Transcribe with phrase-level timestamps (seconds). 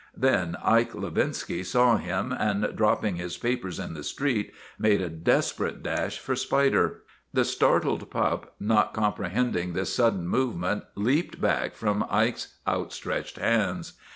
[0.17, 5.83] Then Ike Levinsky saw him and, dropping his papers in the street, made a desperate
[5.83, 7.03] dash for Spider.
[7.33, 13.93] The startled pup, not comprehending this sudden movement, leaped back from Ike's outstretched hands.